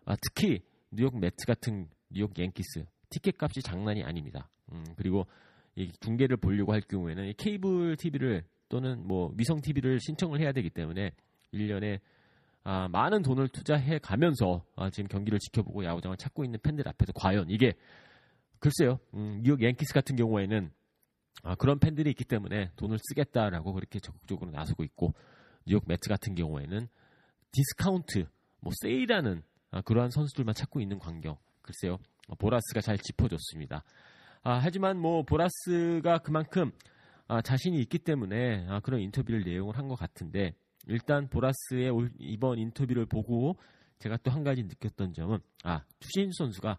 아, 0.04 0.16
특히 0.20 0.60
뉴욕 0.90 1.18
매츠 1.18 1.46
같은 1.46 1.88
뉴욕 2.10 2.36
양키스 2.38 2.84
티켓 3.08 3.36
값이 3.40 3.62
장난이 3.62 4.02
아닙니다. 4.02 4.48
음, 4.72 4.84
그리고 4.96 5.26
이 5.74 5.90
중계를 6.00 6.36
보려고 6.36 6.72
할 6.72 6.80
경우에는 6.80 7.28
이 7.28 7.34
케이블 7.34 7.96
TV를 7.96 8.44
또는 8.68 9.06
뭐 9.06 9.32
위성 9.36 9.60
TV를 9.60 10.00
신청을 10.00 10.40
해야 10.40 10.52
되기 10.52 10.70
때문에 10.70 11.12
1년에 11.52 12.00
아, 12.64 12.88
많은 12.88 13.22
돈을 13.22 13.48
투자해 13.48 13.98
가면서 13.98 14.64
아, 14.76 14.90
지금 14.90 15.08
경기를 15.08 15.38
지켜보고 15.38 15.84
야구장을 15.84 16.16
찾고 16.16 16.44
있는 16.44 16.58
팬들 16.62 16.86
앞에서 16.88 17.12
과연 17.14 17.46
이게 17.50 17.74
글쎄요 18.60 19.00
음, 19.14 19.40
뉴욕 19.42 19.62
양키스 19.62 19.92
같은 19.92 20.14
경우에는 20.16 20.70
아, 21.42 21.54
그런 21.56 21.78
팬들이 21.78 22.10
있기 22.10 22.24
때문에 22.24 22.70
돈을 22.76 22.98
쓰겠다라고 23.00 23.72
그렇게 23.72 23.98
적극적으로 23.98 24.50
나서고 24.50 24.84
있고 24.84 25.14
뉴욕 25.66 25.82
메츠 25.86 26.08
같은 26.08 26.34
경우에는 26.34 26.86
디스카운트 27.50 28.26
뭐 28.60 28.72
세일하는 28.80 29.42
아, 29.70 29.80
그러한 29.80 30.10
선수들만 30.10 30.54
찾고 30.54 30.80
있는 30.80 30.98
광경 30.98 31.36
글쎄요 31.62 31.98
보라스가 32.38 32.80
잘 32.80 32.96
짚어줬습니다. 32.98 33.82
아, 34.42 34.58
하지만 34.62 34.98
뭐 34.98 35.22
보라스가 35.22 36.18
그만큼 36.18 36.72
아, 37.28 37.40
자신이 37.40 37.78
있기 37.80 37.98
때문에 37.98 38.66
아, 38.68 38.80
그런 38.80 39.00
인터뷰를 39.00 39.42
내용을 39.44 39.76
한 39.78 39.88
것 39.88 39.96
같은데 39.96 40.54
일단 40.86 41.28
보라스의 41.28 41.90
올, 41.90 42.10
이번 42.18 42.58
인터뷰를 42.58 43.06
보고 43.06 43.56
제가 44.00 44.16
또 44.18 44.32
한 44.32 44.42
가지 44.42 44.64
느꼈던 44.64 45.12
점은 45.12 45.38
아 45.62 45.84
추신수 46.00 46.32
선수가 46.32 46.76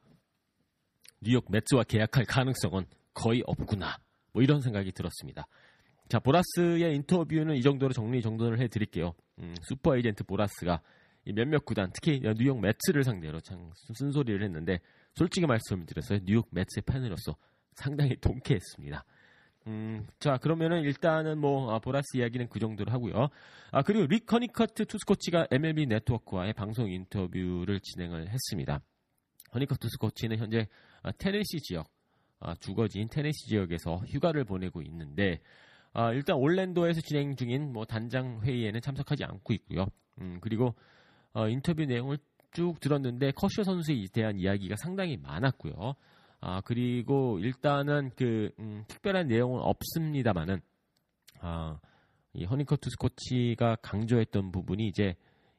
뉴욕 1.21 1.45
메츠와 1.49 1.83
계약할 1.83 2.25
가능성은 2.25 2.85
거의 3.13 3.41
없구나 3.45 3.97
뭐 4.33 4.43
이런 4.43 4.59
생각이 4.59 4.91
들었습니다. 4.91 5.47
자 6.09 6.19
보라스의 6.19 6.95
인터뷰는 6.95 7.55
이 7.55 7.61
정도로 7.61 7.93
정리 7.93 8.21
정돈을 8.21 8.59
해드릴게요. 8.59 9.13
음, 9.39 9.55
슈퍼 9.69 9.95
에이전트 9.95 10.25
보라스가 10.25 10.81
몇몇 11.33 11.63
구단 11.63 11.89
특히 11.93 12.19
뉴욕 12.37 12.59
메츠를 12.59 13.05
상대로 13.05 13.39
참 13.39 13.71
쓴소리를 13.95 14.43
했는데 14.43 14.79
솔직히 15.15 15.47
말씀을 15.47 15.85
드렸어요. 15.85 16.19
뉴욕 16.25 16.45
메츠의 16.51 16.83
팬으로서 16.85 17.37
상당히 17.75 18.15
통쾌했습니다. 18.17 19.03
음, 19.67 20.05
자, 20.19 20.37
그러면은 20.37 20.81
일단은 20.81 21.37
뭐, 21.37 21.73
아, 21.73 21.79
보라스 21.79 22.17
이야기는 22.17 22.49
그 22.49 22.59
정도로 22.59 22.91
하고요. 22.91 23.29
아, 23.71 23.81
그리고 23.81 24.05
릭 24.07 24.25
허니커트 24.25 24.85
투수 24.85 25.10
코치가 25.10 25.47
MLB 25.51 25.85
네트워크와의 25.85 26.53
방송 26.53 26.91
인터뷰를 26.91 27.79
진행을 27.79 28.29
했습니다. 28.29 28.81
허니커트 29.53 29.79
투수 29.79 29.99
코치는 29.99 30.37
현재 30.37 30.67
아, 31.01 31.11
테네시 31.11 31.59
지역, 31.61 31.89
아, 32.39 32.55
주거지인 32.55 33.07
테네시 33.09 33.47
지역에서 33.47 33.97
휴가를 34.07 34.43
보내고 34.43 34.81
있는데, 34.81 35.39
아, 35.93 36.11
일단 36.11 36.35
올랜도에서 36.35 37.01
진행 37.01 37.35
중인 37.35 37.71
뭐 37.71 37.85
단장 37.85 38.41
회의에는 38.41 38.81
참석하지 38.81 39.23
않고 39.23 39.53
있고요. 39.53 39.85
음, 40.19 40.39
그리고 40.41 40.75
어, 41.33 41.47
인터뷰 41.47 41.85
내용을 41.85 42.17
쭉 42.51 42.79
들었는데 42.79 43.31
커쇼 43.31 43.63
선수에 43.63 44.05
대한 44.13 44.37
이야기가 44.37 44.75
상당히 44.77 45.17
많았고요. 45.17 45.95
아, 46.45 46.59
그리고 46.59 47.39
일단은 47.39 48.11
그, 48.17 48.51
음, 48.59 48.83
특별한 48.89 49.27
내용은 49.27 49.61
없습니다만은, 49.61 50.59
아, 51.39 51.79
이 52.33 52.43
허니커 52.43 52.75
투스 52.75 52.97
코치가 52.97 53.77
강조했던 53.81 54.51
부분이 54.51 54.85
이제 54.85 55.15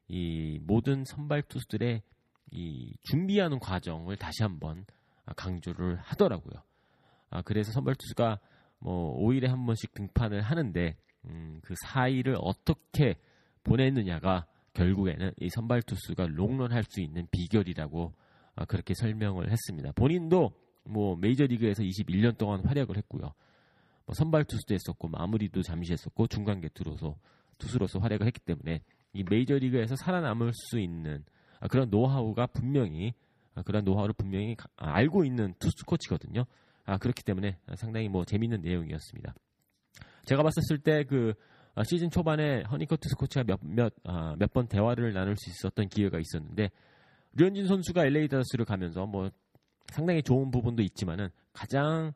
이 0.08 0.60
모든 0.62 1.06
선발 1.06 1.44
투수들의 1.44 2.02
이 2.50 2.94
준비하는 3.00 3.60
과정을 3.60 4.18
다시 4.18 4.42
한번 4.42 4.84
강조를 5.36 5.96
하더라고요. 6.02 6.62
아, 7.30 7.40
그래서 7.40 7.72
선발 7.72 7.94
투수가 7.94 8.38
뭐 8.80 9.18
5일에 9.22 9.46
한 9.46 9.64
번씩 9.64 9.94
등판을 9.94 10.42
하는데 10.42 10.96
음, 11.24 11.60
그 11.64 11.72
4일을 11.82 12.36
어떻게 12.38 13.16
보냈느냐가 13.62 14.44
결국에는 14.74 15.32
이 15.40 15.48
선발 15.48 15.80
투수가 15.80 16.26
롱런할 16.26 16.84
수 16.84 17.00
있는 17.00 17.26
비결이라고 17.30 18.12
아, 18.56 18.64
그렇게 18.66 18.92
설명을 18.92 19.50
했습니다. 19.50 19.90
본인도 19.92 20.52
뭐 20.84 21.16
메이저리그에서 21.16 21.82
21년 21.82 22.36
동안 22.38 22.64
활약을 22.64 22.96
했고요. 22.96 23.32
뭐 24.06 24.14
선발 24.14 24.44
투수도 24.44 24.74
했었고 24.74 25.08
마무리도 25.08 25.62
잠시 25.62 25.92
했었고 25.92 26.26
중간 26.26 26.60
개투로서 26.60 27.16
투수로서 27.58 27.98
활약을 28.00 28.26
했기 28.26 28.40
때문에 28.40 28.82
이 29.12 29.24
메이저리그에서 29.28 29.96
살아남을 29.96 30.52
수 30.52 30.78
있는 30.78 31.24
아, 31.60 31.68
그런 31.68 31.88
노하우가 31.90 32.48
분명히 32.48 33.14
아, 33.54 33.62
그런 33.62 33.84
노하우를 33.84 34.14
분명히 34.18 34.54
가- 34.56 34.68
아, 34.76 34.92
알고 34.94 35.24
있는 35.24 35.54
투수 35.58 35.84
코치거든요. 35.86 36.44
아, 36.84 36.98
그렇기 36.98 37.22
때문에 37.22 37.56
상당히 37.76 38.08
뭐 38.08 38.24
재밌는 38.24 38.60
내용이었습니다. 38.60 39.34
제가 40.26 40.42
봤었을 40.42 40.78
때 40.82 41.04
그 41.04 41.34
시즌 41.88 42.08
초반에 42.10 42.62
허니커트 42.62 43.08
투수 43.08 43.16
코치가 43.16 43.42
몇몇 43.44 43.92
번 44.52 44.68
대화를 44.68 45.12
나눌 45.12 45.36
수 45.36 45.50
있었던 45.50 45.88
기회가 45.88 46.18
있었는데 46.20 46.70
류현진 47.32 47.66
선수가 47.66 48.06
LA 48.06 48.28
다저스를 48.28 48.64
가면서 48.64 49.06
뭐 49.06 49.30
상당히 49.86 50.22
좋은 50.22 50.50
부분도 50.50 50.82
있지만은 50.82 51.28
가장 51.52 52.12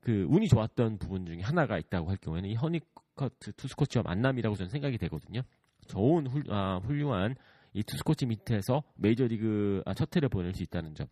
그 0.00 0.26
운이 0.28 0.48
좋았던 0.48 0.98
부분 0.98 1.26
중에 1.26 1.40
하나가 1.40 1.78
있다고 1.78 2.10
할 2.10 2.16
경우에는 2.18 2.48
이 2.48 2.54
허니커트 2.54 3.52
투수 3.56 3.76
코치와 3.76 4.02
만남이라고 4.04 4.54
저는 4.54 4.70
생각이 4.70 4.98
되거든요. 4.98 5.42
좋은 5.88 6.26
훌, 6.26 6.44
아, 6.50 6.78
훌륭한 6.78 7.34
이 7.72 7.82
투수 7.82 8.04
코치 8.04 8.26
밑에서 8.26 8.82
메이저리그 8.96 9.82
아, 9.84 9.94
첫 9.94 10.14
해를 10.14 10.28
보낼 10.28 10.54
수 10.54 10.62
있다는 10.62 10.94
점 10.94 11.06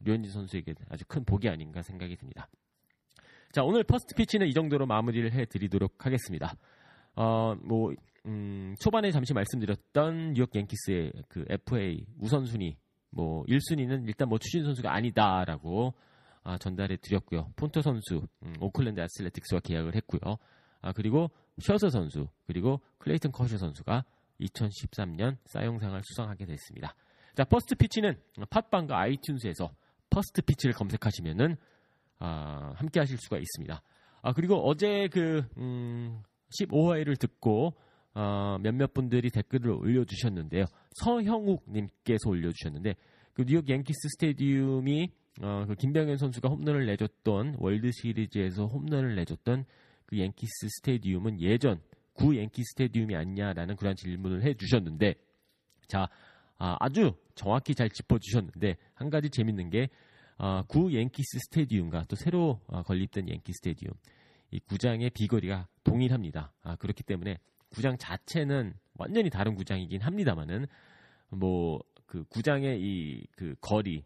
류현진 0.00 0.32
선수에게 0.32 0.74
아주 0.88 1.04
큰 1.06 1.24
복이 1.24 1.48
아닌가 1.48 1.82
생각이 1.82 2.16
듭니다. 2.16 2.48
자 3.52 3.62
오늘 3.64 3.82
퍼스트 3.82 4.14
피치는 4.14 4.46
이 4.46 4.52
정도로 4.52 4.86
마무리를 4.86 5.32
해드리도록 5.32 6.06
하겠습니다. 6.06 6.54
어, 7.16 7.54
뭐 7.62 7.92
음, 8.26 8.74
초반에 8.80 9.10
잠시 9.10 9.34
말씀드렸던 9.34 10.34
뉴욕 10.34 10.54
양키스의 10.54 11.12
그 11.28 11.44
FA 11.48 12.06
우선순위 12.18 12.76
뭐 13.10 13.44
1순위는 13.44 14.06
일단 14.06 14.28
뭐 14.28 14.38
추신수 14.38 14.64
선수가 14.64 14.92
아니다라고 14.92 15.94
아, 16.42 16.58
전달해 16.58 16.96
드렸고요. 16.96 17.52
푼토 17.56 17.82
선수 17.82 18.26
음, 18.42 18.54
오클랜드 18.60 19.00
애슬레틱스와 19.00 19.60
계약을 19.60 19.94
했고요. 19.96 20.36
아, 20.80 20.92
그리고 20.92 21.30
셔저 21.58 21.90
선수 21.90 22.28
그리고 22.46 22.80
클레이튼 22.98 23.32
커쇼 23.32 23.58
선수가 23.58 24.04
2013년 24.40 25.36
사이영상을 25.44 26.00
수상하게 26.02 26.46
됐습니다. 26.46 26.94
자, 27.34 27.44
퍼스트 27.44 27.74
피치는 27.74 28.18
팟빵과 28.48 28.96
아이튠즈에서 28.96 29.70
퍼스트 30.08 30.42
피치를 30.42 30.74
검색하시면은 30.74 31.56
아, 32.18 32.72
함께 32.76 33.00
하실 33.00 33.18
수가 33.18 33.38
있습니다. 33.38 33.82
아, 34.22 34.32
그리고 34.32 34.56
어제 34.66 35.08
그 35.08 35.44
음, 35.56 36.22
15화를 36.58 37.18
듣고 37.18 37.74
어, 38.14 38.58
몇몇 38.60 38.92
분들이 38.92 39.30
댓글을 39.30 39.70
올려주셨는데요. 39.70 40.64
서형욱 40.96 41.64
님께서 41.68 42.28
올려주셨는데 42.28 42.94
그 43.32 43.44
뉴욕 43.44 43.68
양키스 43.68 44.08
스테디움이 44.16 45.10
어, 45.42 45.64
그 45.66 45.74
김병현 45.74 46.16
선수가 46.16 46.48
홈런을 46.48 46.86
내줬던 46.86 47.56
월드 47.58 47.90
시리즈에서 47.92 48.66
홈런을 48.66 49.14
내줬던 49.16 49.64
그 50.06 50.18
양키스 50.18 50.68
스테디움은 50.68 51.40
예전 51.40 51.80
구 52.12 52.36
양키 52.36 52.62
스테디움이 52.62 53.14
아니냐라는 53.14 53.76
그런 53.76 53.94
질문을 53.94 54.42
해주셨는데 54.42 55.14
자 55.86 56.08
아, 56.58 56.76
아주 56.80 57.14
정확히 57.34 57.74
잘 57.74 57.88
짚어주셨는데 57.88 58.76
한 58.94 59.08
가지 59.08 59.30
재밌는 59.30 59.70
게 59.70 59.88
아, 60.36 60.62
구 60.68 60.94
양키스 60.94 61.38
스테디움과 61.46 62.04
또 62.08 62.16
새로 62.16 62.60
아, 62.68 62.82
건립된 62.82 63.30
양키 63.30 63.52
스테디움 63.52 63.94
이 64.50 64.58
구장의 64.60 65.10
비거리가 65.10 65.68
동일합니다. 65.84 66.52
아, 66.62 66.76
그렇기 66.76 67.04
때문에 67.04 67.38
구장 67.70 67.96
자체는 67.98 68.74
완전히 68.94 69.30
다른 69.30 69.54
구장이긴 69.54 70.00
합니다만은 70.00 70.66
뭐 71.30 71.80
그 72.10 72.24
구장의 72.24 72.80
이 72.82 73.24
그 73.36 73.54
거리 73.60 74.04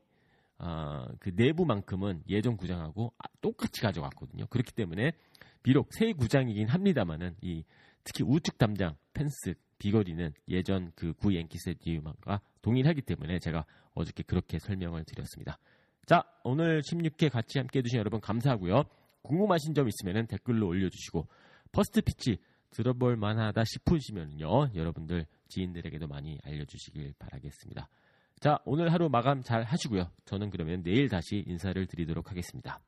아, 0.58 1.08
그 1.18 1.30
내부만큼은 1.34 2.22
예전 2.28 2.56
구장하고 2.56 3.12
아, 3.18 3.24
똑같이 3.40 3.80
가져갔거든요. 3.80 4.46
그렇기 4.46 4.72
때문에 4.72 5.12
비록 5.62 5.88
새 5.92 6.12
구장이긴 6.12 6.68
합니다만은 6.68 7.34
이 7.40 7.64
특히 8.04 8.22
우측 8.22 8.58
담장 8.58 8.94
펜스 9.14 9.54
비거리는 9.78 10.32
예전 10.48 10.92
그 10.94 11.18
구 11.18 11.34
양키 11.34 11.58
스테디움과 11.58 12.40
동일하기 12.60 13.02
때문에 13.02 13.38
제가 13.38 13.64
어저께 13.94 14.22
그렇게 14.24 14.58
설명을 14.58 15.04
드렸습니다. 15.04 15.58
자, 16.06 16.22
오늘 16.44 16.82
16회 16.82 17.30
같이 17.30 17.58
함께 17.58 17.78
해주신 17.78 17.98
여러분 17.98 18.20
감사하고요. 18.20 18.84
궁금하신 19.22 19.72
점 19.72 19.88
있으면 19.88 20.26
댓글로 20.26 20.66
올려주시고 20.68 21.26
퍼스트 21.72 22.02
피치 22.02 22.38
들어볼 22.74 23.16
만하다 23.16 23.62
싶으시면요 23.64 24.74
여러분들 24.74 25.26
지인들에게도 25.48 26.06
많이 26.06 26.38
알려주시길 26.44 27.14
바라겠습니다. 27.18 27.88
자 28.40 28.58
오늘 28.64 28.92
하루 28.92 29.08
마감 29.08 29.42
잘 29.42 29.62
하시고요. 29.62 30.10
저는 30.24 30.50
그러면 30.50 30.82
내일 30.82 31.08
다시 31.08 31.44
인사를 31.46 31.86
드리도록 31.86 32.30
하겠습니다. 32.30 32.80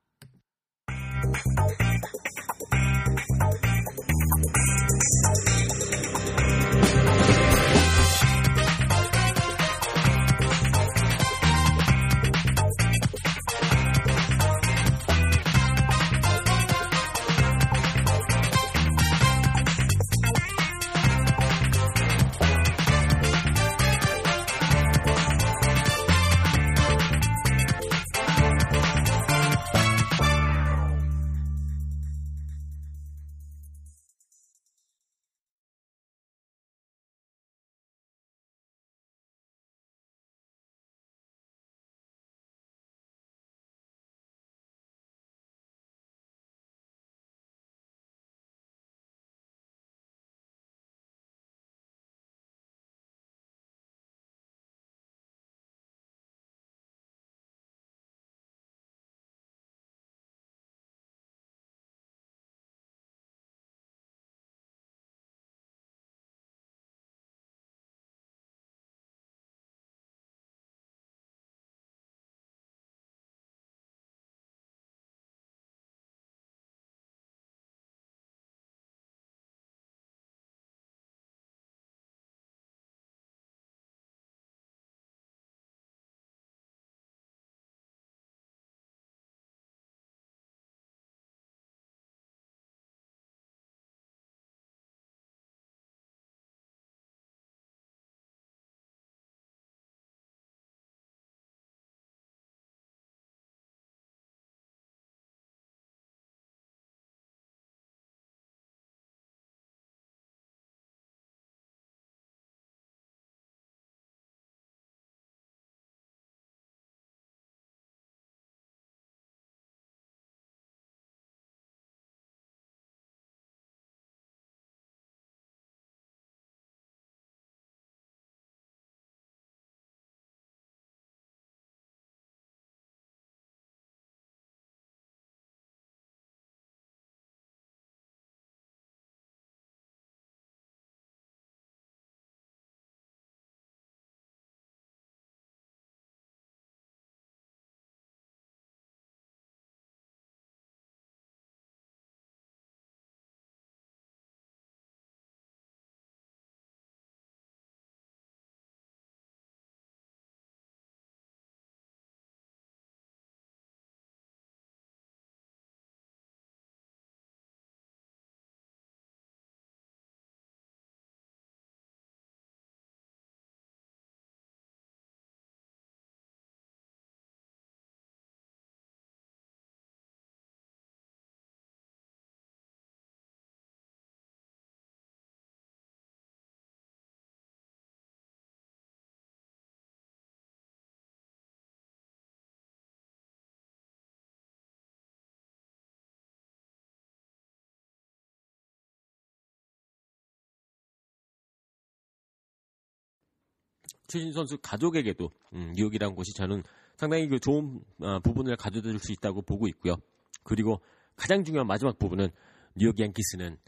최신 204.07 204.33
선수 204.33 204.59
가족에게도 204.59 205.31
음, 205.55 205.73
뉴욕이라는 205.77 206.15
곳이 206.15 206.33
저는 206.35 206.63
상당히 206.97 207.29
그 207.29 207.39
좋은 207.39 207.81
어, 208.01 208.21
부분을 208.21 208.57
가져다 208.57 208.89
줄 208.89 208.99
수 208.99 209.13
있다고 209.13 209.43
보고 209.43 209.69
있고요. 209.69 209.97
그리고 210.43 210.81
가장 211.17 211.45
중요한 211.45 211.67
마지막 211.67 211.99
부분은 211.99 212.29
뉴욕 212.75 212.99
양키스는 212.99 213.59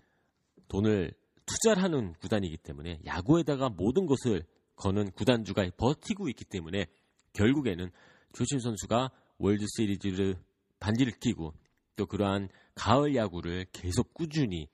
돈을 0.68 1.12
투자를 1.46 1.83
하는 1.83 2.12
구단이기 2.20 2.59
때문에 2.59 3.01
야구에다가 3.07 3.70
모든 3.70 4.07
것을 4.07 4.44
거는 4.77 5.11
구단주가 5.12 5.68
버티고 5.77 6.29
있기 6.29 6.44
때문에 6.44 6.87
결국에는 7.33 7.90
조신 8.33 8.61
선수가 8.61 9.11
월드 9.38 9.64
시리즈를 9.77 10.37
반지를 10.79 11.12
끼고 11.18 11.55
또 11.96 12.07
그러한 12.07 12.48
가을 12.74 13.14
야구를 13.16 13.66
계속 13.72 14.14
꾸준히 14.14 14.68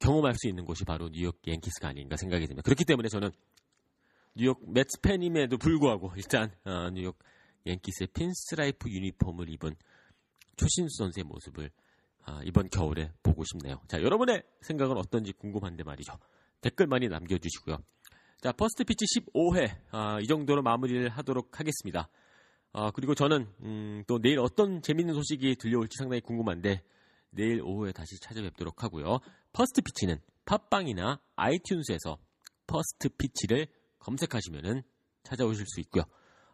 경험할 0.00 0.34
수 0.34 0.48
있는 0.48 0.64
곳이 0.64 0.84
바로 0.84 1.08
뉴욕 1.08 1.40
양키스가 1.46 1.88
아닌가 1.88 2.16
생각이 2.16 2.46
듭니다. 2.46 2.62
그렇기 2.62 2.84
때문에 2.84 3.08
저는 3.08 3.30
뉴욕 4.36 4.60
메츠 4.68 5.00
팬임에도 5.00 5.58
불구하고 5.58 6.12
일단 6.16 6.50
어, 6.64 6.90
뉴욕 6.90 7.16
양키스의 7.66 8.08
핀스트라이프 8.08 8.90
유니폼을 8.90 9.48
입은 9.48 9.76
추신수 10.56 10.96
선수의 10.98 11.24
모습을 11.24 11.70
아, 12.26 12.40
이번 12.44 12.68
겨울에 12.68 13.12
보고 13.22 13.44
싶네요. 13.44 13.80
자, 13.86 14.02
여러분의 14.02 14.42
생각은 14.62 14.96
어떤지 14.96 15.32
궁금한데 15.32 15.84
말이죠. 15.84 16.14
댓글 16.60 16.86
많이 16.86 17.08
남겨주시고요. 17.08 17.76
자, 18.40 18.52
퍼스트 18.52 18.84
피치 18.84 19.04
15회 19.04 19.70
아, 19.92 20.18
이 20.20 20.26
정도로 20.26 20.62
마무리를 20.62 21.08
하도록 21.10 21.60
하겠습니다. 21.60 22.08
아, 22.72 22.90
그리고 22.90 23.14
저는 23.14 23.46
음, 23.62 24.04
또 24.08 24.18
내일 24.18 24.40
어떤 24.40 24.82
재밌는 24.82 25.14
소식이 25.14 25.56
들려올지 25.56 25.96
상당히 25.98 26.20
궁금한데 26.22 26.82
내일 27.30 27.62
오후에 27.62 27.92
다시 27.92 28.18
찾아뵙도록 28.20 28.82
하고요. 28.82 29.20
퍼스트 29.52 29.82
피치는 29.82 30.18
팟빵이나 30.44 31.20
아이튠즈에서 31.36 32.18
퍼스트 32.66 33.10
피치를 33.10 33.68
검색하시면은 34.04 34.82
찾아오실 35.24 35.66
수 35.66 35.80
있고요. 35.80 36.04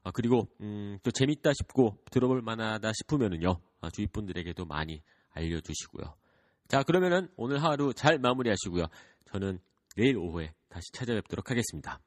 아, 0.02 0.10
그리고 0.12 0.48
음, 0.60 0.98
또 1.02 1.10
재밌다 1.10 1.52
싶고 1.52 1.98
들어볼 2.10 2.40
만하다 2.42 2.92
싶으면은요 2.94 3.60
아, 3.80 3.90
주위 3.90 4.06
분들에게도 4.06 4.64
많이 4.64 5.02
알려주시고요. 5.30 6.14
자 6.68 6.82
그러면은 6.82 7.28
오늘 7.36 7.62
하루 7.62 7.92
잘 7.92 8.18
마무리하시고요. 8.18 8.86
저는 9.32 9.58
내일 9.96 10.16
오후에 10.16 10.54
다시 10.68 10.90
찾아뵙도록 10.92 11.50
하겠습니다. 11.50 12.00